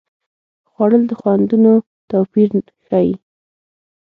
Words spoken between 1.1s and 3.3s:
خوندونو توپیر ښيي